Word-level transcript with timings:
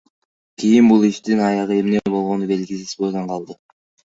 Кийин 0.61 0.87
бул 0.91 1.05
иштин 1.09 1.43
аягы 1.49 1.77
эмне 1.81 2.03
болгону 2.15 2.51
белгисиз 2.55 2.99
бойдон 3.05 3.33
калды. 3.35 3.61